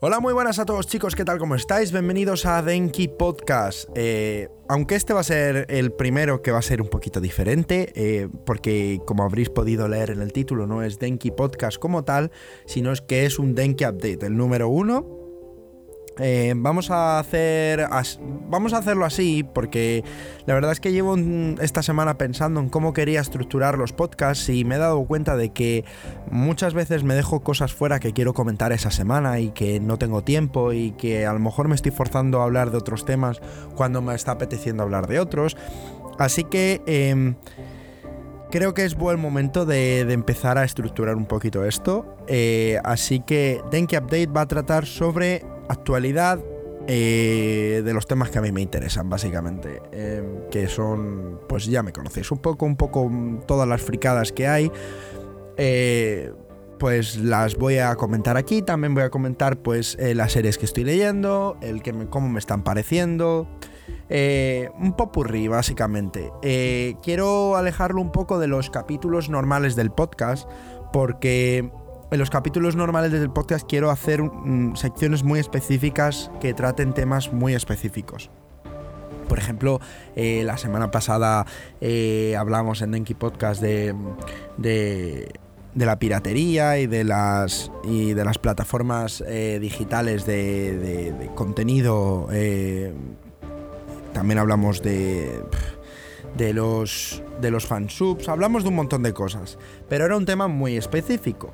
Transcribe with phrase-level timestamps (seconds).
[0.00, 1.38] Hola, muy buenas a todos chicos, ¿qué tal?
[1.38, 1.90] ¿Cómo estáis?
[1.90, 3.88] Bienvenidos a Denki Podcast.
[3.94, 7.90] Eh, aunque este va a ser el primero que va a ser un poquito diferente,
[7.94, 12.32] eh, porque como habréis podido leer en el título, no es Denki Podcast como tal,
[12.66, 15.23] sino es que es un Denki Update, el número uno
[16.18, 17.86] eh, vamos a hacer.
[18.48, 20.04] Vamos a hacerlo así porque
[20.46, 21.16] la verdad es que llevo
[21.60, 25.50] esta semana pensando en cómo quería estructurar los podcasts y me he dado cuenta de
[25.50, 25.84] que
[26.30, 30.22] muchas veces me dejo cosas fuera que quiero comentar esa semana y que no tengo
[30.22, 33.40] tiempo y que a lo mejor me estoy forzando a hablar de otros temas
[33.74, 35.56] cuando me está apeteciendo hablar de otros.
[36.18, 36.80] Así que.
[36.86, 37.34] Em,
[38.50, 42.16] creo que es buen momento de, empezar a estructurar un poquito esto.
[42.28, 46.40] Eh, así que Denki Update va a tratar sobre actualidad
[46.86, 49.80] eh, de los temas que a mí me interesan, básicamente.
[49.92, 53.10] Em, que son, pues ya me conocéis un poco, un poco
[53.46, 54.70] todas las fricadas que hay.
[55.56, 56.32] Eh,
[56.78, 58.60] pues las voy a comentar aquí.
[58.60, 62.38] También voy a comentar, pues, eh, las series que estoy leyendo, el que cómo me
[62.38, 63.48] están pareciendo.
[64.78, 66.30] un popurrí, básicamente.
[67.02, 70.48] quiero alejarlo un poco de los capítulos normales del podcast,
[70.92, 71.70] porque
[72.14, 77.32] en los capítulos normales del podcast quiero hacer mm, secciones muy específicas que traten temas
[77.32, 78.30] muy específicos.
[79.28, 79.80] Por ejemplo,
[80.14, 81.44] eh, la semana pasada
[81.80, 83.96] eh, hablamos en Denki Podcast de,
[84.58, 85.34] de,
[85.74, 92.28] la piratería y de las, y de las plataformas eh, digitales de, contenido.
[94.12, 95.42] también hablamos de
[96.36, 100.48] de los, de los fansubs, hablamos de un montón de cosas, pero era un tema
[100.48, 101.52] muy específico.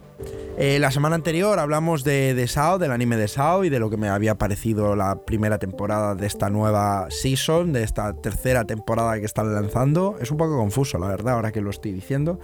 [0.62, 3.89] Eh, la semana anterior hablamos de, de Sao, del anime de Sao y de lo
[3.89, 9.19] que me había parecido la primera temporada de esta nueva season, de esta tercera temporada
[9.19, 10.16] que están lanzando.
[10.20, 12.41] Es un poco confuso, la verdad, ahora que lo estoy diciendo.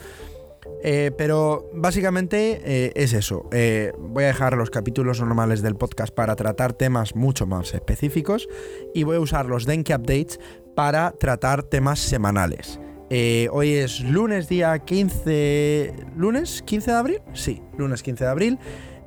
[0.82, 3.50] Eh, pero básicamente eh, es eso.
[3.98, 8.48] voy a dejar los capítulos normales del podcast para tratar temas mucho más específicos
[8.94, 10.40] y voy a usar los Denki Updates
[10.74, 12.80] para tratar temas semanales.
[13.08, 15.94] Eh, hoy es lunes día 15...
[16.16, 17.22] ¿Lunes 15 de abril?
[17.32, 18.58] Sí, lunes 15 de abril.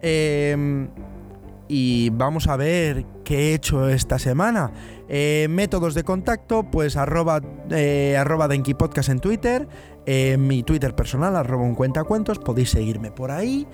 [0.02, 0.90] Em,
[1.68, 4.72] y vamos a ver qué he hecho esta semana.
[5.10, 9.68] Eh, métodos de contacto, pues arroba, eh, arroba Denki Podcast en Twitter,
[10.40, 13.68] mi Twitter personal, arroba un cuentacuentos, podéis seguirme por ahí.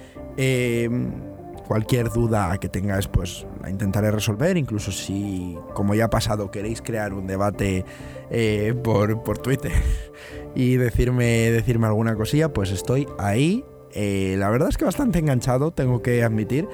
[1.67, 4.55] Cualquier duda que tengáis, pues la intentaré resolver.
[4.57, 7.85] Incluso si, como ya ha pasado, queréis crear un debate
[8.29, 9.71] eh, por, Twitter
[10.55, 13.65] y decirme, decirme alguna cosilla, pues estoy ahí.
[13.93, 16.67] Eh, la verdad es que bastante enganchado, tengo que admitir.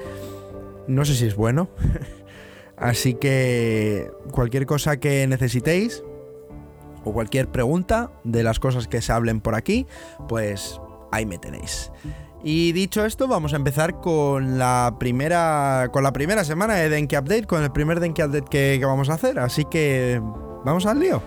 [0.86, 1.70] No sé si es bueno.
[2.76, 6.02] Así que cualquier cosa que necesitéis
[7.04, 9.86] o cualquier pregunta de las cosas que se hablen por aquí,
[10.28, 10.80] pues
[11.12, 11.92] ahí me tenéis.
[12.44, 17.16] Y dicho esto, vamos a empezar con la primera, con la primera semana de Denki
[17.16, 19.38] Update, con el primer Denki Update que, que vamos a hacer.
[19.38, 20.20] Así que
[20.64, 21.22] vamos al lío.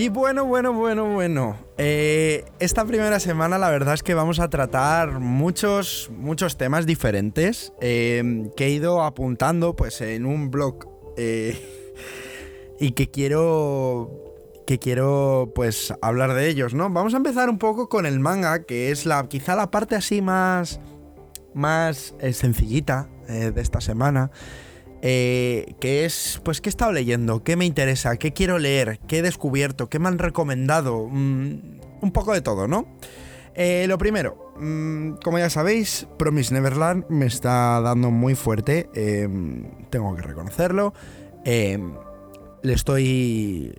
[0.00, 1.58] Y bueno, bueno, bueno, bueno.
[1.76, 7.74] Eh, esta primera semana la verdad es que vamos a tratar muchos, muchos temas diferentes
[7.82, 10.88] eh, que he ido apuntando pues en un blog
[11.18, 11.54] eh,
[12.80, 14.10] y que quiero
[14.66, 16.88] que quiero pues hablar de ellos, ¿no?
[16.88, 20.22] Vamos a empezar un poco con el manga, que es la quizá la parte así
[20.22, 20.80] más
[21.52, 24.30] más sencillita de esta semana.
[25.02, 27.42] Eh, que es, pues, ¿qué he estado leyendo?
[27.42, 28.16] ¿Qué me interesa?
[28.16, 28.98] ¿Qué quiero leer?
[29.06, 29.88] ¿Qué he descubierto?
[29.88, 31.08] ¿Qué me han recomendado?
[31.08, 32.86] Mm, un poco de todo, ¿no?
[33.54, 39.64] Eh, lo primero, mm, como ya sabéis, Promise Neverland me está dando muy fuerte, em,
[39.90, 40.94] tengo que reconocerlo.
[41.44, 41.94] Em,
[42.62, 43.74] le estoy...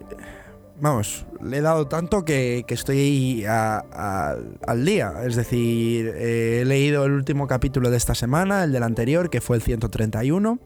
[0.80, 5.14] Vamos, le he dado tanto que, estoy al día.
[5.28, 9.58] Es decir, he leído el último capítulo de esta semana, el del anterior, que fue
[9.58, 10.60] el 131.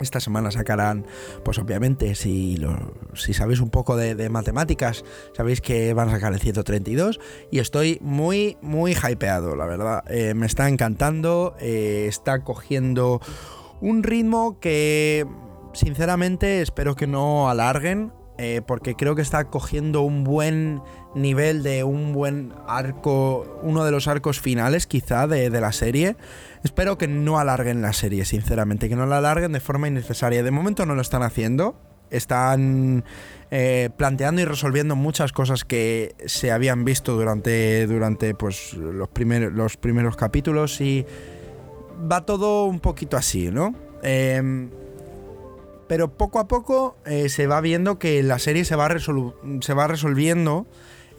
[0.00, 1.06] Esta semana sacarán,
[1.44, 2.58] pues obviamente, si,
[3.14, 5.04] si sabéis un poco de, matemáticas,
[5.34, 7.20] sabéis que van a sacar el 132
[7.50, 10.04] y estoy muy, muy hypeado, la verdad.
[10.08, 13.20] Eh, me está encantando, eh, está cogiendo
[13.80, 15.26] un ritmo que,
[15.72, 18.12] sinceramente, espero que no alarguen.
[18.38, 20.82] Eh, porque creo que está cogiendo un buen
[21.16, 26.16] nivel de un buen arco, uno de los arcos finales quizá de, de la serie.
[26.62, 30.42] Espero que no alarguen la serie, sinceramente, que no la alarguen de forma innecesaria.
[30.42, 31.80] De momento no lo están haciendo.
[32.10, 33.04] están
[33.50, 39.52] eh, planteando y resolviendo muchas cosas que se habían visto durante, durante pues, los, primeros,
[39.52, 41.06] los primeros capítulos y
[42.10, 43.74] va todo un poquito así, ¿no?
[44.02, 44.70] Em,
[45.86, 49.86] pero poco a poco eh, se va viendo que la serie se va, se va
[49.86, 50.66] resolviendo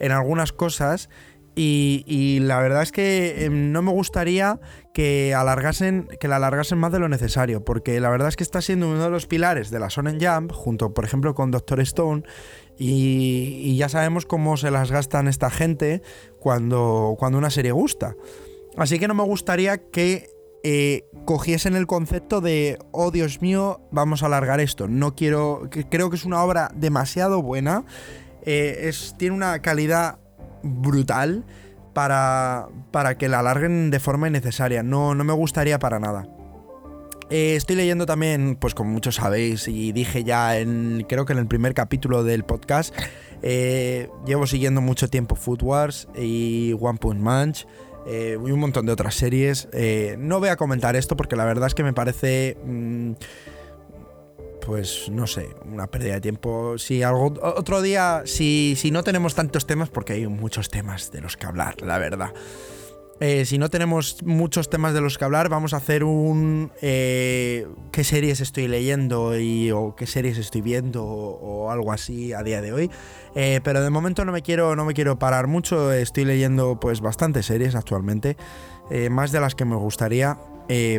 [0.00, 1.08] en algunas cosas
[1.60, 4.60] y, la verdad es que em, no me gustaría
[4.94, 8.62] que alargasen que la alargasen más de lo necesario porque la verdad es que está
[8.62, 12.22] siendo uno de los pilares de la Sonen Jump junto por ejemplo con Doctor Stone
[12.78, 16.00] y, ya sabemos cómo se las gastan esta gente
[16.38, 18.14] cuando, cuando una serie gusta
[18.76, 20.30] así que no me gustaría que
[20.62, 24.88] eh, cogiesen el concepto de, oh Dios mío, vamos a alargar esto.
[24.88, 27.84] No quiero, creo que es una obra demasiado buena,
[28.48, 30.18] eh, es, tiene una calidad
[30.62, 31.44] brutal
[31.92, 34.82] para, para que la alarguen de forma innecesaria.
[34.82, 36.26] No, no me gustaría para nada.
[37.30, 41.38] Eh, estoy leyendo también, pues como muchos sabéis, y dije ya en, creo que en
[41.38, 42.94] el primer capítulo del podcast,
[43.42, 47.52] llevo siguiendo mucho tiempo Food Wars y One Punch Man
[48.10, 49.68] eh, y un montón de otras series.
[49.72, 52.56] Eh, no voy a comentar esto porque la verdad es que me parece...
[52.64, 53.12] Mm,
[54.68, 56.76] pues no sé, una pérdida de tiempo.
[56.76, 61.22] Si algo, otro día, si, si no tenemos tantos temas, porque hay muchos temas de
[61.22, 62.34] los que hablar, la verdad.
[63.20, 67.66] Eh, si no tenemos muchos temas de los que hablar, vamos a hacer un eh,
[67.90, 72.60] qué series estoy leyendo y, o qué series estoy viendo o, algo así a día
[72.60, 72.90] de hoy.
[73.34, 75.92] Eh, pero de momento no me quiero, no me quiero parar mucho.
[75.92, 78.36] Estoy leyendo pues bastantes series actualmente,
[79.10, 80.38] más de las que me gustaría,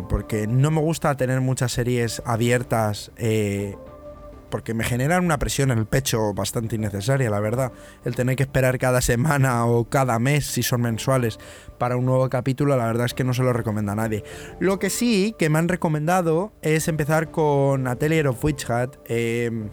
[0.08, 3.10] porque no me gusta tener muchas series abiertas
[4.50, 7.72] porque me generan una presión en el pecho bastante innecesaria, la verdad.
[8.04, 11.38] El tener que esperar cada semana o cada mes, si son mensuales,
[11.78, 14.24] para un nuevo capítulo, la verdad es que no se lo recomienda a nadie.
[14.58, 18.96] Lo que sí que me han recomendado es empezar con Atelier of Witch Hat.
[19.06, 19.70] Em,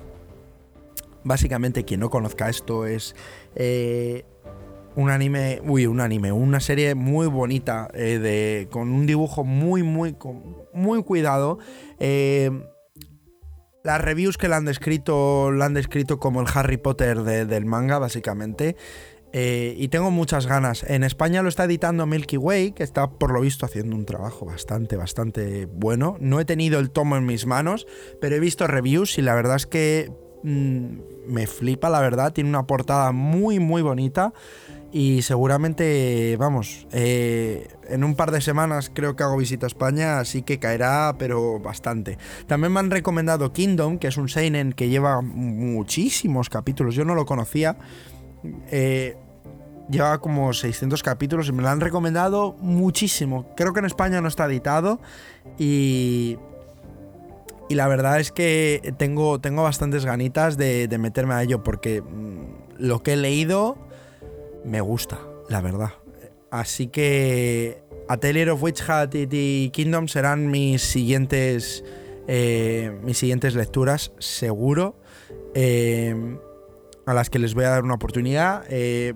[1.24, 3.16] básicamente, quien no conozca esto es...
[3.56, 4.24] Eh,
[4.96, 9.84] un anime, uy, un anime, una serie muy bonita, eh, de, con un dibujo muy,
[9.84, 10.16] muy,
[10.74, 11.60] muy cuidado.
[12.00, 12.50] Eh,
[13.84, 18.00] las reviews que la han descrito, la han descrito como el Harry Potter del manga,
[18.00, 18.76] básicamente.
[19.34, 20.84] Eh, y tengo muchas ganas.
[20.84, 24.46] En España lo está editando Milky Way, que está por lo visto haciendo un trabajo
[24.46, 26.18] bastante, bastante bueno.
[26.20, 27.88] No he tenido el tomo en mis manos,
[28.22, 30.12] pero he visto reviews y la verdad es que
[30.44, 32.34] mm, me flipa, la verdad.
[32.34, 34.34] Tiene una portada muy, muy bonita.
[34.92, 40.20] Y seguramente, vamos, eh, en un par de semanas creo que hago visita a España,
[40.20, 42.18] así que caerá, pero bastante.
[42.48, 47.16] También me han recomendado Kingdom, que es un Seinen que lleva muchísimos capítulos, yo no
[47.16, 47.78] lo conocía.
[48.72, 49.18] Eh,
[49.90, 53.54] lleva como 600 capítulos y me lo han recomendado muchísimo.
[53.56, 55.00] Creo que en España no está editado
[55.58, 56.38] y...
[57.70, 62.78] Y la verdad es que tengo, tengo bastantes ganitas de, meterme a ello porque mm,
[62.78, 63.87] lo que he leído
[64.68, 65.20] me gusta,
[65.50, 65.94] la verdad.
[66.52, 71.84] Así que Atelier of Witch Hat y Kingdom serán mis siguientes,
[72.28, 74.96] eh, mis siguientes lecturas, seguro.
[75.56, 76.38] Eh,
[77.06, 78.66] a las que les voy a dar una oportunidad.
[78.70, 79.14] Eh,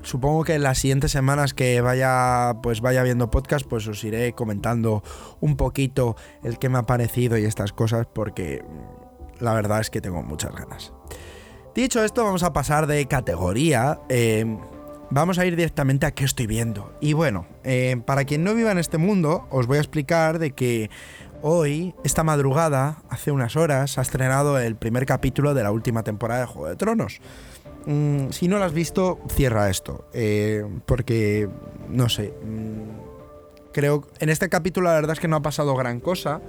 [0.00, 4.32] supongo que en las siguientes semanas que vaya pues vaya viendo podcast pues os iré
[4.32, 5.02] comentando
[5.40, 8.64] un poquito el que me ha parecido y estas cosas porque
[9.38, 10.92] la verdad es que tengo muchas ganas
[11.74, 13.98] Dicho esto, vamos a pasar de categoría.
[14.10, 14.44] Eh,
[15.08, 16.92] vamos a ir directamente a qué estoy viendo.
[17.00, 20.50] Y bueno, eh, para quien no viva en este mundo, os voy a explicar de
[20.50, 20.90] que
[21.40, 26.42] hoy, esta madrugada, hace unas horas, ha estrenado el primer capítulo de la última temporada
[26.42, 27.20] de Juego de Tronos.
[27.86, 30.04] Mm, si no lo has visto, cierra esto.
[30.12, 31.48] Eh, porque,
[31.88, 36.00] no sé, mm, creo, en este capítulo la verdad es que no ha pasado gran
[36.00, 36.42] cosa.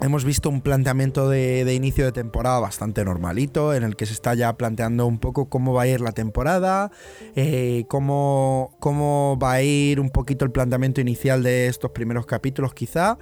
[0.00, 4.34] Hemos visto un planteamiento de, inicio de temporada bastante normalito, en el que se está
[4.34, 6.90] ya planteando un poco cómo va a ir la temporada,
[7.36, 12.74] eh, cómo, cómo va a ir un poquito el planteamiento inicial de estos primeros capítulos
[12.74, 13.18] quizá,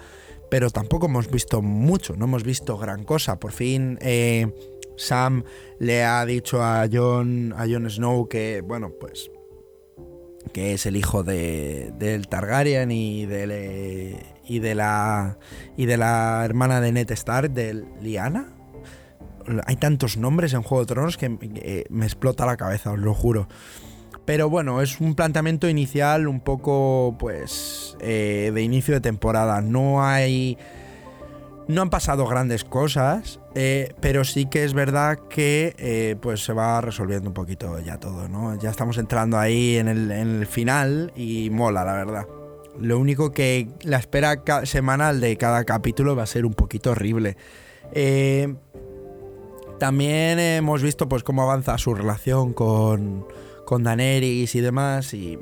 [0.50, 3.38] pero tampoco hemos visto mucho, no hemos visto gran cosa.
[3.38, 4.46] Por fin eh,
[4.96, 5.44] Sam
[5.78, 9.30] le ha dicho a Jon, a Jon Snow que, bueno, pues
[10.52, 14.18] que es el hijo de, del Targaryen y de,
[14.50, 15.38] y de la
[15.76, 18.48] y de la hermana de Ned Stark, de Liana.
[19.64, 23.14] Hay tantos nombres en Juego de Tronos que eh, me explota la cabeza, os lo
[23.14, 23.48] juro.
[24.24, 29.60] Pero bueno, es un planteamiento inicial un poco, pues, eh, de inicio de temporada.
[29.60, 30.58] No hay
[31.68, 36.80] no han pasado grandes cosas, eh, pero sí que es verdad que pues se va
[36.80, 38.58] resolviendo un poquito ya todo, ¿no?
[38.58, 42.39] Ya estamos entrando ahí en el, final y mola, la verdad.
[42.78, 47.36] Lo único que la espera semanal de cada capítulo va a ser un poquito horrible.
[47.92, 48.54] Eh,
[49.78, 53.26] también hemos visto pues cómo avanza su relación con,
[53.66, 55.38] con Daenerys y demás y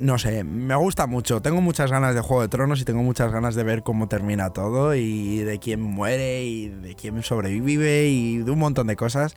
[0.00, 1.40] no sé, me gusta mucho.
[1.40, 4.50] Tengo muchas ganas de Juego de Tronos y tengo muchas ganas de ver cómo termina
[4.50, 9.36] todo y de quién muere y de quién sobrevive y de un montón de cosas.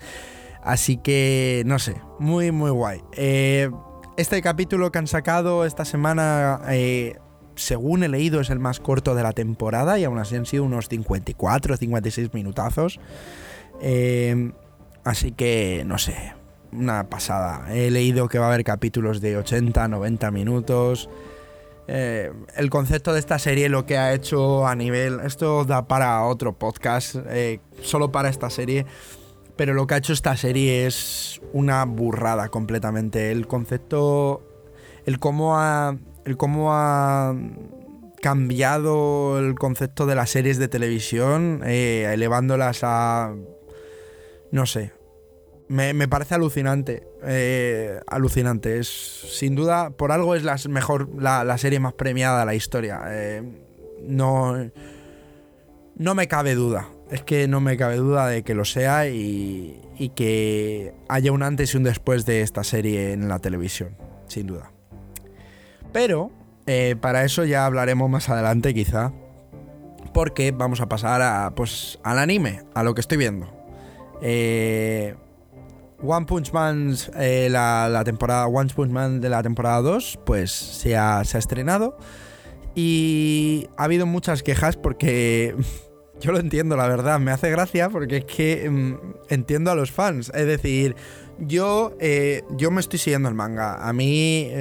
[0.64, 3.02] Así que, no sé, muy, muy guay.
[3.14, 3.70] Eh,
[4.18, 7.18] este capítulo que han sacado esta semana, eh,
[7.58, 10.64] según he leído, es el más corto de la temporada y aún así han sido
[10.64, 13.00] unos 54 o 56 minutazos.
[13.82, 14.52] Eh,
[15.04, 16.34] así que, no sé,
[16.72, 17.66] una pasada.
[17.74, 21.10] He leído que va a haber capítulos de 80, 90 minutos.
[21.88, 25.20] Eh, el concepto de esta serie, lo que ha hecho a nivel.
[25.22, 28.86] Esto da para otro podcast, eh, solo para esta serie.
[29.56, 33.32] Pero lo que ha hecho esta serie es una burrada completamente.
[33.32, 34.44] El concepto.
[35.06, 35.98] El cómo ha.
[36.28, 37.34] El cómo ha
[38.22, 43.34] cambiado el concepto de las series de televisión, eh, elevándolas a.
[44.52, 44.92] No sé,
[45.70, 47.08] me, parece alucinante.
[47.24, 48.78] Eh, alucinante.
[48.80, 53.02] Es sin duda, por algo es la mejor, la, serie más premiada de la historia.
[53.08, 53.42] Eh,
[54.02, 54.70] no,
[55.96, 56.90] no me cabe duda.
[57.10, 61.42] Es que no me cabe duda de que lo sea y, y que haya un
[61.42, 63.96] antes y un después de esta serie en la televisión.
[64.28, 64.74] Sin duda.
[65.98, 66.30] Pero
[66.68, 69.12] eh, para eso ya hablaremos más adelante, quizá.
[70.14, 73.52] Porque vamos a pasar a, pues, al anime, a lo que estoy viendo.
[74.22, 75.16] Eh,
[76.04, 80.96] One Punch Man, eh, la, temporada One Punch Man de la temporada 2, pues se
[80.96, 81.98] ha, estrenado.
[82.76, 85.56] Y ha habido muchas quejas porque
[86.22, 87.20] yo lo entiendo, la verdad.
[87.20, 88.94] Me hace gracia porque es que mm,
[89.30, 90.32] entiendo a los fans.
[90.36, 90.96] Es decir,
[91.40, 91.98] yo,
[92.52, 93.78] yo me estoy siguiendo el manga.
[93.84, 94.52] A mí,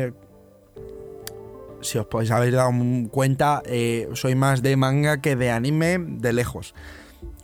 [1.87, 2.73] si os podéis haber dado
[3.11, 3.63] cuenta,
[4.15, 6.75] soy más de manga que de anime de lejos.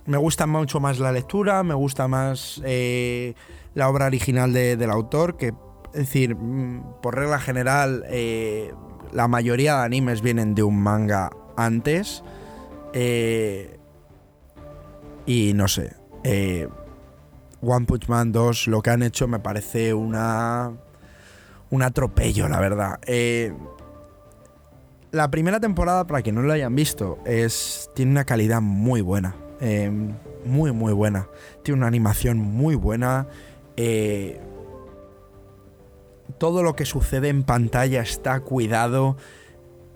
[0.05, 5.53] Me gusta mucho más la lectura, me gusta más la obra original del autor, que
[5.93, 8.73] es decir, mm, por regla general, eh,
[9.11, 12.23] la mayoría de animes vienen de un manga antes.
[12.93, 13.77] Eh,
[15.27, 15.95] y no sé.
[16.23, 16.67] Eh,
[17.61, 20.71] One Punch Man 2, lo que han hecho me parece una.
[21.69, 22.99] Un atropello, la verdad.
[25.13, 29.35] La primera temporada, para quien no lo hayan visto, es, tiene una calidad muy buena.
[30.43, 31.29] muy, muy buena.
[31.61, 33.27] Tiene una animación muy buena.
[33.77, 34.41] Eh,
[36.39, 39.15] todo lo que sucede en pantalla está cuidado.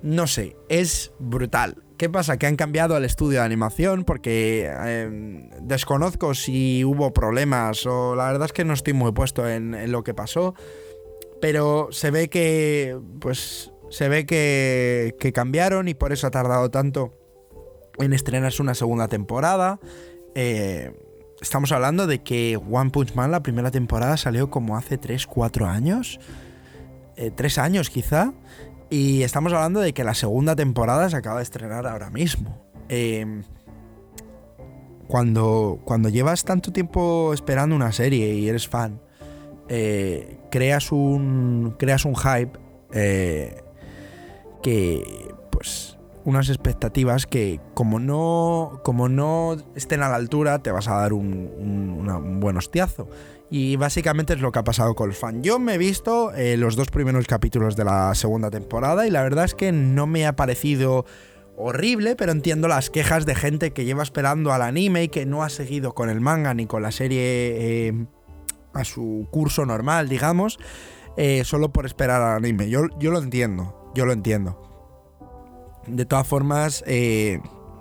[0.04, 1.84] No sé, es brutal.
[1.98, 2.38] ¿Qué pasa?
[2.38, 8.28] Que han cambiado el estudio de animación porque em, desconozco si hubo problemas o la
[8.28, 10.54] verdad es que no estoy muy puesto en, lo que pasó.
[11.42, 17.14] Pero se ve que, pues, se ve que, cambiaron y por eso ha tardado tanto
[17.98, 19.80] en estrenarse una segunda temporada.
[20.36, 20.94] Eh,
[21.42, 25.66] estamos hablando de que One Punch Man la primera temporada salió como hace 3, 4
[25.66, 26.20] años.
[27.36, 28.34] 3 eh, años quizá.
[28.90, 32.62] Y estamos hablando de que la segunda temporada se acaba de estrenar ahora mismo.
[32.90, 33.44] Em,
[35.08, 39.02] cuando, cuando llevas tanto tiempo esperando una serie y eres fan,
[39.68, 42.58] eh, creas, un, creas un hype
[42.94, 43.62] eh,
[44.62, 45.98] que pues
[46.28, 51.14] unas expectativas que como no, como no estén a la altura te vas a dar
[51.14, 53.08] un, buen hostiazo.
[53.50, 55.42] Y básicamente es lo que ha pasado con el fan.
[55.42, 59.24] Yo me he visto eh, los dos primeros capítulos de la segunda temporada y la
[59.24, 61.06] verdad es que no me ha parecido
[61.56, 65.44] horrible, pero entiendo las quejas de gente que lleva esperando al anime y que no
[65.44, 68.06] ha seguido con el manga ni con la serie eh,
[68.74, 70.60] a su curso normal, digamos,
[71.16, 72.70] eh, solo por esperar al anime.
[72.70, 74.64] Yo, yo lo entiendo, yo lo entiendo.
[75.88, 77.40] De todas formas, eh,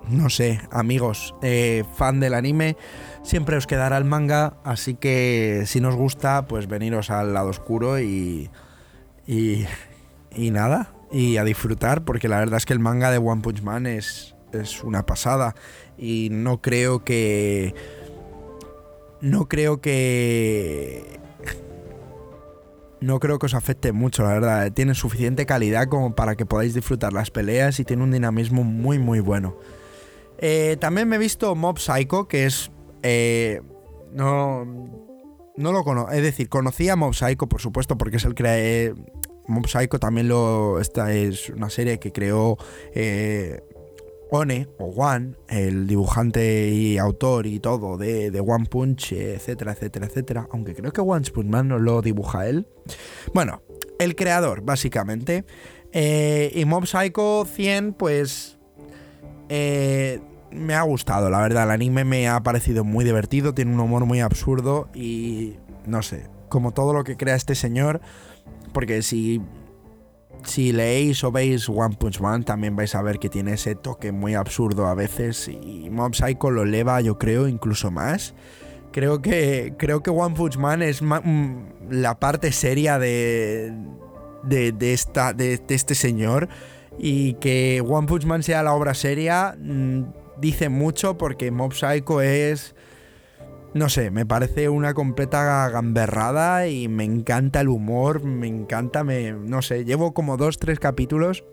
[0.09, 2.77] no sé, amigos, eh, fan del anime,
[3.23, 7.99] siempre os quedará el manga, así que si nos gusta, pues veniros al lado oscuro
[7.99, 8.51] y,
[9.27, 9.67] y,
[10.31, 13.63] y nada, y a disfrutar, porque la verdad es que el manga de One Punch
[13.63, 15.55] Man es, es una pasada
[15.99, 17.75] y no creo que...
[19.23, 21.19] No creo que
[23.00, 24.73] no creo que os afecte mucho, la verdad.
[24.73, 28.99] Tiene suficiente calidad como para que podáis disfrutar las peleas y tiene un dinamismo muy,
[28.99, 29.57] muy bueno.
[30.38, 32.71] Eh, también me he visto Mob Psycho, que es.
[33.03, 33.61] Eh,
[34.12, 34.65] no.
[35.57, 36.12] No lo conozco.
[36.12, 38.95] Es decir, conocía Mob Psycho, por supuesto, porque es el que.
[39.47, 40.81] Mob Psycho también lo.
[40.81, 42.57] Esta es una serie que creó.
[42.95, 43.62] Eh,
[44.30, 50.49] One o One, el dibujante y autor y todo de, One Punch, etcétera, etcétera, etcétera.
[50.52, 52.66] Aunque creo que One Punch Man no lo dibuja él.
[53.33, 53.62] Bueno,
[53.99, 55.45] el creador, básicamente.
[55.92, 58.59] Eh, y Mob Psycho 100, pues.
[59.49, 61.64] Eh, me ha gustado, la verdad.
[61.64, 65.56] El anime me ha parecido muy divertido, tiene un humor muy absurdo y
[65.87, 68.00] no sé, como todo lo que crea este señor,
[68.73, 69.40] porque si
[70.47, 74.12] si leéis o veis One Punch Man, también vais a ver que tiene ese toque
[74.12, 78.35] muy absurdo a veces y Mob Psycho lo eleva, yo creo, incluso más.
[78.93, 83.75] Creo que, creo que One Punch Man es mm, la parte seria de,
[84.45, 86.49] de, esta, de, este señor
[86.99, 90.05] y que One Punch Man sea la obra seria mm,
[90.41, 92.75] dice mucho porque Mob Psycho es
[93.76, 99.33] no sé, me parece una completa gamberrada y me encanta el humor, me encanta, me,
[99.33, 101.45] no sé, llevo como dos, tres capítulos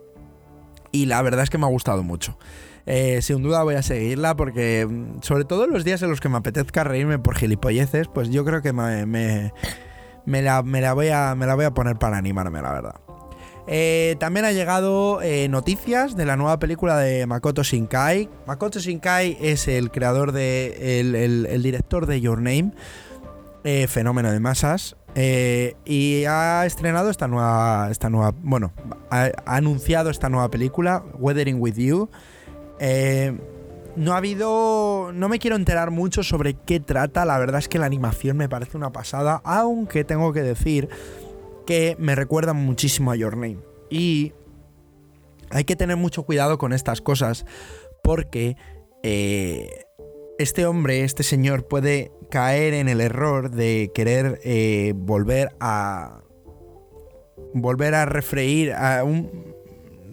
[0.92, 2.38] y la verdad es que me ha gustado mucho.
[2.86, 6.30] Eh, sin duda voy a seguirla porque, mm, sobre todo los días en los que
[6.30, 11.46] me apetezca reírme por gilipolleces, pues yo creo que me, me, la, voy a, me
[11.46, 12.96] la voy a poner para animarme, la verdad.
[13.66, 18.30] Eh, también ha llegado eh, noticias de la nueva película de Makoto Shinkai.
[18.46, 21.00] Makoto Shinkai es el creador de.
[21.00, 22.72] el, director de Your Name.
[23.64, 24.98] Eh, fenómeno de masas.
[25.16, 27.88] y ha estrenado esta nueva.
[27.90, 28.34] Esta nueva.
[28.42, 28.74] Bueno,
[29.10, 32.10] ha, anunciado esta nueva película, Weathering with You.
[33.96, 35.12] no ha habido.
[35.14, 37.24] No me quiero enterar mucho sobre qué trata.
[37.24, 39.40] La verdad es que la animación me parece una pasada.
[39.46, 40.90] Aunque tengo que decir
[41.66, 43.60] que me recuerdan muchísimo a Your Name.
[43.90, 44.34] Y
[45.50, 47.46] hay que tener mucho cuidado con estas cosas
[48.04, 48.58] porque
[49.04, 49.86] eh,
[50.40, 56.22] este hombre, este señor puede caer en el error de querer eh, volver a
[57.54, 59.54] volver a refreír a un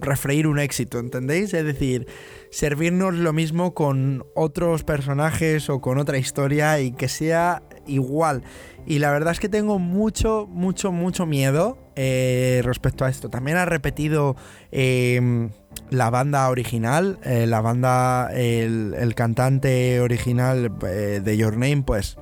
[0.00, 1.54] refreír un éxito, ¿entendéis?
[1.54, 2.06] Es decir,
[2.50, 8.42] servirnos lo mismo con otros personajes o con otra historia y que sea igual.
[8.86, 13.28] Y la verdad es que tengo mucho, mucho, mucho miedo eh, respecto a esto.
[13.28, 14.36] También ha repetido
[14.72, 15.50] em,
[15.90, 22.16] la banda original, eh, la banda, el, cantante original eh, de Your Name, pues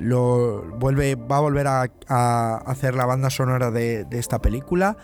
[0.00, 4.96] lo vuelve, va a volver a, hacer la banda sonora de, esta película.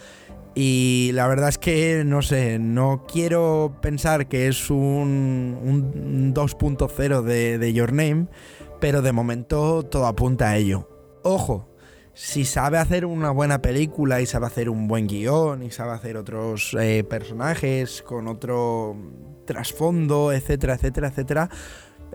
[0.54, 7.22] Y la verdad es que, no sé, no quiero pensar que es un, un 2.0
[7.22, 8.28] de, de Your Name,
[8.80, 10.88] pero de momento todo apunta a ello.
[11.22, 11.68] Ojo,
[12.16, 16.16] si sabe hacer una buena película y sabe hacer un buen guion y sabe hacer
[16.16, 18.96] otros eh, personajes con otro
[19.44, 21.50] trasfondo, etcétera, etcétera, etcétera,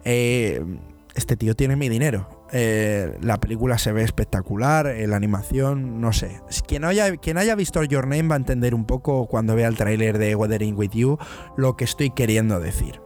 [0.04, 0.66] eh,
[1.14, 2.48] este tío tiene mi dinero.
[2.52, 6.42] Eh, la película se ve espectacular, la animación, no sé.
[6.68, 9.78] Quien haya, quien haya visto Your Name va a entender un poco cuando vea el
[9.78, 11.20] tráiler de Weathering With You
[11.58, 13.02] lo que estoy queriendo decir.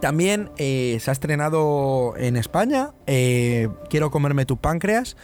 [0.00, 5.16] También eh, se ha estrenado en España, eh, Quiero comerme tu páncreas.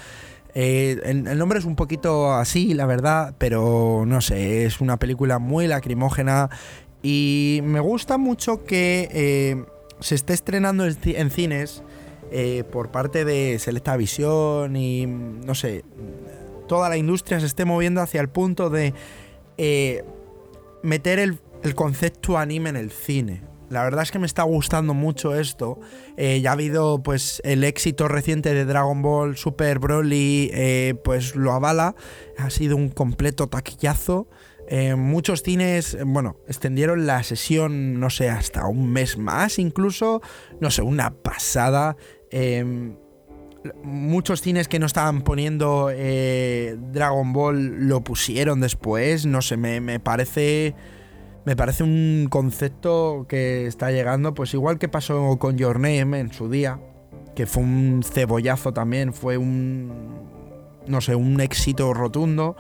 [0.54, 5.38] Eh, el, nombre es un poquito así, la verdad, pero no sé, es una película
[5.38, 6.50] muy lacrimógena
[7.02, 9.66] y me gusta mucho que
[10.00, 11.82] se esté estrenando en, cines
[12.72, 15.84] por parte de Selecta Visión y no sé,
[16.68, 18.94] toda la industria se esté moviendo hacia el punto de
[20.82, 23.55] meter el concepto anime en el cine.
[23.68, 25.80] La verdad es que me está gustando mucho esto.
[26.16, 31.34] Eh, ya ha habido pues el éxito reciente de Dragon Ball Super Broly, eh, pues
[31.34, 31.96] lo avala.
[32.38, 34.28] Ha sido un completo taquillazo.
[34.68, 40.22] Eh, muchos cines, bueno, extendieron la sesión, no sé, hasta un mes más incluso.
[40.60, 41.96] No sé, una pasada.
[43.82, 49.26] muchos cines que no estaban poniendo Dragon Ball lo pusieron después.
[49.26, 50.76] No sé, me parece
[51.46, 56.32] me parece un concepto que está llegando, pues igual que pasó con Your Name en
[56.32, 56.80] su día,
[57.36, 59.92] que fue un cebollazo también, fue un,
[60.88, 62.56] no sé, un éxito rotundo,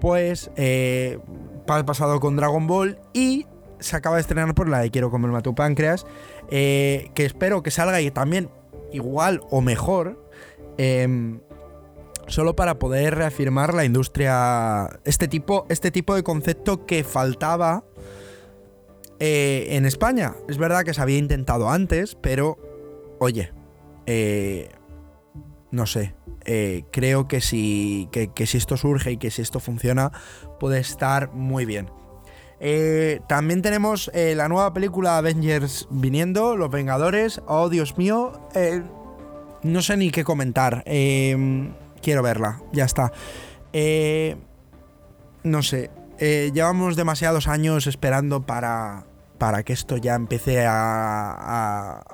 [0.00, 1.18] pues eh,
[1.66, 3.46] ha pasado con Dragon Ball y
[3.80, 6.06] se acaba de estrenar por la de Quiero comerme a tu páncreas,
[6.52, 8.48] eh, que espero que salga y también
[8.92, 10.24] igual o mejor.
[10.78, 11.40] Em,
[12.28, 17.82] solo para poder reafirmar la industria, este tipo, este tipo de concepto que faltaba
[19.22, 22.56] eh, en España, es verdad que se había intentado antes, pero,
[23.18, 23.52] oye,
[24.06, 24.70] eh,
[25.70, 26.14] no sé,
[26.46, 30.10] eh, creo que si, que, si esto surge y que si esto funciona,
[30.58, 31.90] puede estar muy bien.
[33.28, 37.42] también tenemos la nueva película Avengers viniendo, Los Vengadores.
[37.46, 38.48] Oh, Dios mío.
[39.62, 40.82] no sé ni qué comentar.
[40.84, 43.12] quiero verla, ya está.
[45.42, 45.90] no sé.
[46.18, 49.06] llevamos demasiados años esperando para,
[49.40, 52.04] para que esto ya empiece a,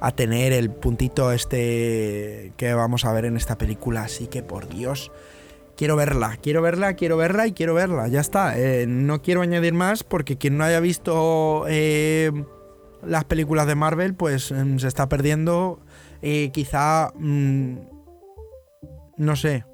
[0.00, 4.02] a, tener el puntito este que vamos a ver en esta película.
[4.02, 5.12] Así que por Dios,
[5.76, 8.08] quiero verla, quiero verla, quiero verla y quiero verla.
[8.08, 8.58] Ya está.
[8.58, 12.32] Eh, no quiero añadir más porque quien no haya visto eh,
[13.06, 15.78] las películas de Marvel, pues em, se está perdiendo
[16.22, 17.76] eh, quizá, mm,
[19.18, 19.64] no sé,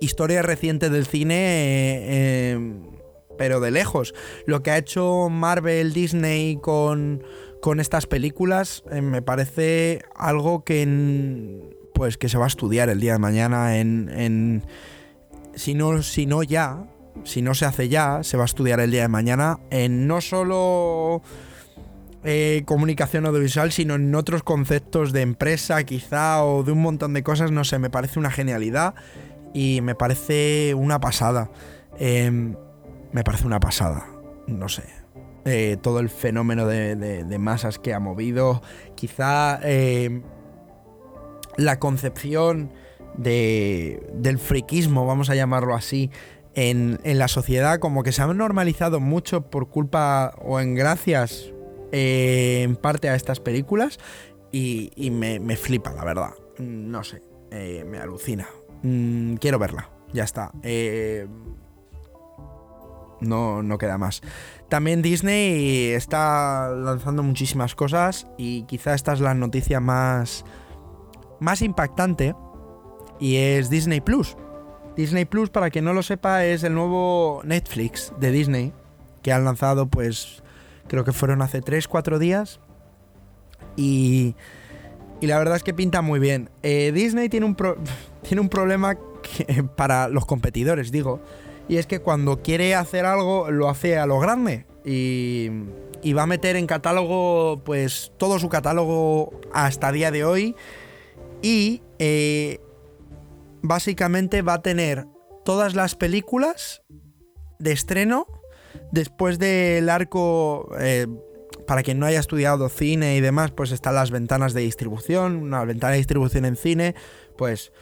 [0.00, 2.97] historia reciente del cine, em,
[3.38, 4.14] pero de lejos.
[4.46, 7.22] Lo que ha hecho Marvel, Disney con,
[7.62, 13.00] con estas películas eh, me parece algo que, pues, que se va a estudiar el
[13.00, 14.10] día de mañana en...
[14.10, 14.64] en
[15.54, 16.84] si no, si no ya,
[17.24, 20.20] si no se hace ya, se va a estudiar el día de mañana en no
[20.20, 21.22] solo
[22.24, 27.22] eh, comunicación audiovisual, sino en otros conceptos de empresa quizá o de un montón de
[27.22, 28.94] cosas, no sé, me parece una genialidad
[29.54, 31.50] y me parece una pasada.
[31.98, 32.54] Em,
[33.18, 34.06] me parece una pasada,
[34.46, 34.84] no sé.
[35.44, 38.62] Eh, todo el fenómeno de, masas que ha movido,
[38.94, 40.22] quizá em,
[41.56, 42.70] la concepción
[43.16, 46.12] del friquismo, vamos a llamarlo así,
[46.54, 51.52] en, la sociedad como que se ha normalizado mucho por culpa o en gracias
[51.90, 53.98] eh, en parte a estas películas
[54.52, 56.34] y, me, flipa, la verdad.
[56.60, 58.46] No sé, eh, me alucina.
[58.84, 60.52] Mm, quiero verla, ya está.
[60.62, 61.26] Eh,
[63.20, 64.22] no, no queda más.
[64.68, 70.44] También Disney está lanzando muchísimas cosas y quizá esta es la noticia más,
[71.40, 72.34] más impactante
[73.18, 74.36] y es Disney Plus.
[74.96, 78.72] Disney Plus, para quien no lo sepa, es el nuevo Netflix de Disney
[79.22, 80.42] que han lanzado, pues
[80.88, 82.60] creo que fueron hace 3-4 días.
[83.76, 84.34] Y,
[85.20, 86.50] y, la verdad es que pinta muy bien.
[86.62, 87.56] Eh, Disney tiene un,
[88.22, 88.98] tiene un problema
[89.76, 91.20] para los competidores, digo.
[91.68, 94.66] Y es que cuando quiere hacer algo, lo hace a lo grande.
[94.84, 95.50] Y,
[96.12, 100.56] va a meter en catálogo, pues, todo su catálogo hasta día de hoy.
[101.42, 102.60] Y eh,
[103.62, 105.06] básicamente va a tener
[105.44, 106.82] todas las películas
[107.58, 108.26] de estreno
[108.90, 110.70] después del arco...
[110.80, 111.06] Eh,
[111.66, 115.36] para quien no haya estudiado cine y demás, pues están las ventanas de distribución.
[115.36, 116.94] Una ventana de distribución en cine,
[117.36, 117.72] pues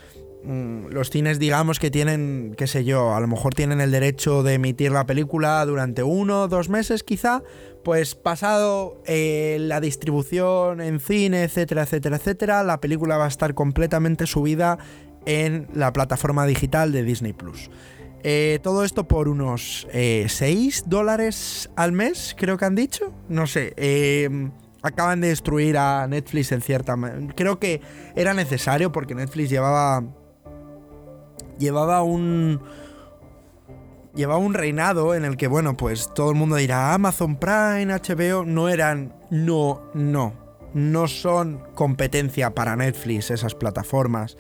[0.91, 4.55] los cines digamos que tienen, qué sé yo, a lo mejor tienen el derecho de
[4.55, 7.43] emitir la película durante uno o dos meses quizá,
[7.85, 13.55] pues pasado eh, la distribución en cine, etcétera, etcétera, etcétera, la película va a estar
[13.55, 14.79] completamente subida
[15.27, 17.71] en la plataforma digital de Disney Plus.
[18.29, 23.13] Eh, todo esto por unos 6 eh, dólares al mes, creo que han dicho.
[23.29, 23.73] No sé.
[23.77, 24.51] Eh,
[24.83, 27.33] acaban de destruir a Netflix en cierta manera.
[27.37, 27.81] Creo que
[28.17, 30.03] era necesario porque Netflix llevaba.
[31.59, 32.61] Llevaba un.
[34.15, 38.45] Llevaba un reinado en el que, bueno, pues todo el mundo dirá Amazon Prime, HBO,
[38.45, 39.15] no eran.
[39.31, 40.33] No, no.
[40.75, 44.37] No son competencia para Netflix esas plataformas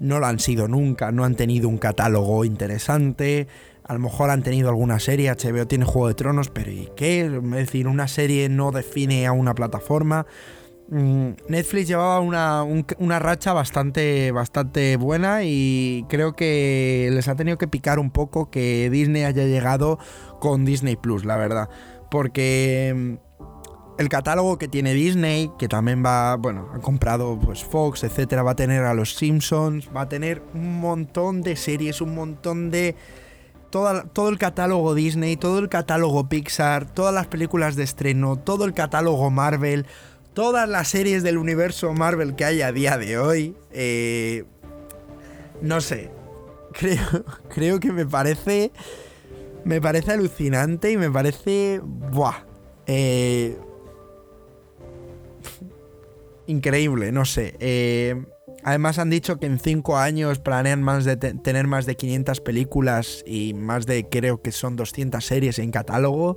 [0.00, 3.48] no lo han sido nunca, no han tenido un catálogo interesante,
[3.84, 7.20] a lo mejor han tenido alguna serie, HBO tiene Juego de Tronos, pero ¿y qué?
[7.26, 10.26] Es decir, una serie no define a una plataforma.
[10.88, 17.66] Mm, Netflix llevaba una, racha bastante, bastante buena y creo que les ha tenido que
[17.66, 19.98] picar un poco que Disney haya llegado
[20.40, 21.68] con Disney Plus, la verdad.
[22.08, 23.18] Porque
[23.98, 28.52] el catálogo que tiene Disney, que también va, bueno, ha comprado pues Fox, etcétera, va
[28.52, 32.94] a tener a los Simpsons, va a tener un montón de series, un montón de
[33.70, 38.72] todo el catálogo Disney, todo el catálogo Pixar, todas las películas de estreno, todo el
[38.72, 39.86] catálogo Marvel,
[40.36, 43.56] todas las series del universo Marvel que hay a día de hoy.
[43.72, 44.44] Eh,
[45.62, 46.10] no sé,
[46.72, 48.70] creo, creo que me parece,
[49.64, 52.44] me parece alucinante y me parece, buah.
[52.86, 53.56] Eh,
[56.46, 57.56] increíble, no sé.
[57.58, 58.22] Eh,
[58.62, 63.24] además han dicho que en 5 años planean más de tener más de 500 películas
[63.26, 66.36] y más de creo que son 200 series en catálogo.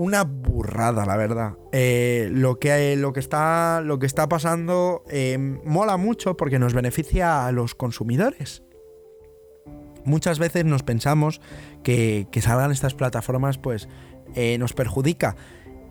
[0.00, 1.58] Una burrada, la verdad.
[1.72, 6.72] Eh, lo, que, lo, que está, lo que está pasando eh, mola mucho porque nos
[6.72, 8.62] beneficia a los consumidores.
[10.06, 11.42] Muchas veces nos pensamos
[11.82, 13.90] que, que salgan estas plataformas pues
[14.58, 15.36] nos perjudica.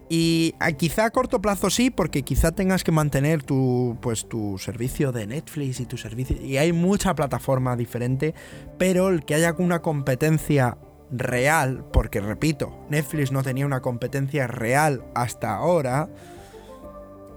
[0.10, 5.12] Y quizá a corto plazo sí, porque quizá tengas que mantener tu, pues, tu servicio
[5.12, 6.36] de Netflix y tu servicio.
[6.42, 8.34] Y hay mucha plataforma diferente,
[8.80, 10.80] pero el que haya una competencia
[11.12, 16.10] real, porque repito, Netflix no tenía una competencia real hasta ahora,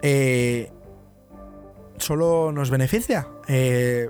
[0.02, 0.70] eh,
[1.96, 3.28] solo nos beneficia.
[3.48, 4.08] Eh,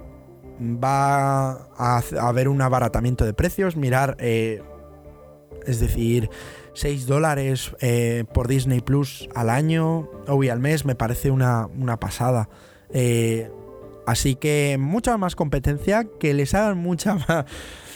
[0.60, 4.62] va a, haber un abaratamiento de precios, mirar, eh,
[5.66, 6.30] es decir,
[6.74, 7.72] 6 dólares
[8.32, 11.68] por Disney Plus al año o al mes me parece una,
[12.00, 12.48] pasada.
[12.90, 13.50] Eh,
[14.06, 17.44] Así que mucha más competencia, que les hagan mucha más,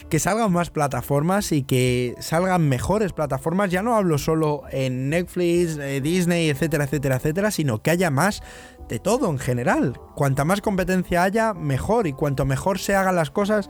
[0.08, 3.70] que salgan más plataformas y que salgan mejores plataformas.
[3.70, 8.42] Ya no hablo solo en Netflix, eh, Disney, etcétera, etcétera, etcétera, sino que haya más
[8.88, 9.98] de todo en general.
[10.14, 12.06] Cuanta más competencia haya, mejor.
[12.06, 13.68] Y cuanto mejor se hagan las cosas,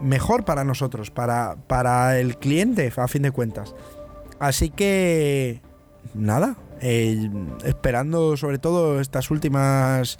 [0.00, 3.74] mejor para nosotros, para, para el cliente, a fin de cuentas.
[4.38, 5.60] Así que,
[6.14, 7.30] nada, eh,
[7.64, 10.18] esperando sobre todo estas últimas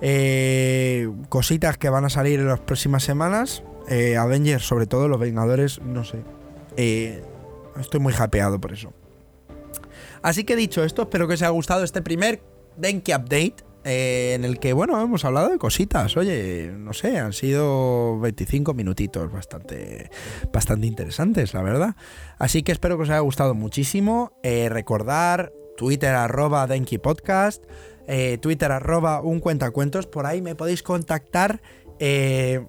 [0.00, 3.62] eh, cositas que van a salir en las próximas semanas.
[3.88, 6.22] Eh, Avengers, sobre todo, los Vengadores, no sé.
[6.76, 8.92] estoy muy hypeado por eso.
[10.22, 12.42] Así que dicho esto, espero que os haya gustado este primer
[12.76, 13.56] Denki Update.
[13.84, 16.16] en el que, bueno, hemos hablado de cositas.
[16.16, 20.08] Oye, no sé, han sido 25 minutitos bastante,
[20.52, 21.96] bastante interesantes, la verdad.
[22.38, 24.38] Así que espero que os haya gustado muchísimo.
[24.42, 27.64] recordar Twitter arroba Denki Podcast,
[28.06, 31.62] eh, Twitter arroba un cuentacuentos, por ahí me podéis contactar,
[31.98, 32.66] eh,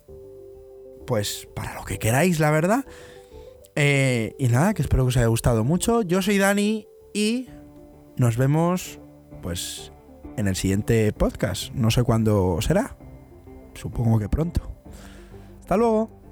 [1.05, 2.85] pues para lo que queráis, la verdad.
[3.75, 6.01] Eh, y nada, que espero que os haya gustado mucho.
[6.01, 7.47] Yo soy Dani y
[8.17, 8.99] nos vemos,
[9.41, 9.91] pues,
[10.37, 11.73] en el siguiente podcast.
[11.73, 12.95] No sé cuándo será.
[13.73, 14.61] Supongo que pronto.
[15.59, 16.22] Hasta luego.